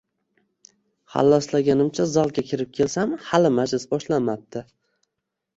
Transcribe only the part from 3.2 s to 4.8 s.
hali majlis boshlanmabdi